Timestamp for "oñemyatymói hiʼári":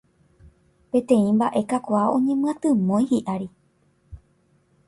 2.15-3.47